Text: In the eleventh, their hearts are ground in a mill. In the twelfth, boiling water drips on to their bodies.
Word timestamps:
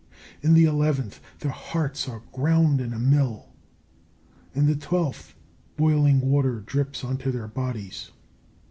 In 0.41 0.55
the 0.55 0.63
eleventh, 0.63 1.19
their 1.41 1.51
hearts 1.51 2.09
are 2.09 2.23
ground 2.31 2.81
in 2.81 2.91
a 2.91 2.97
mill. 2.97 3.49
In 4.55 4.65
the 4.65 4.75
twelfth, 4.75 5.35
boiling 5.77 6.21
water 6.21 6.61
drips 6.61 7.03
on 7.03 7.17
to 7.17 7.31
their 7.31 7.47
bodies. 7.47 8.09